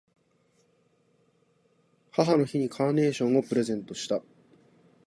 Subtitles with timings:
[2.09, 4.23] 母の日にカーネーションをプレゼントした。